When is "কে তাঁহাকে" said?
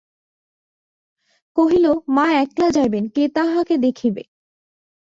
3.09-3.75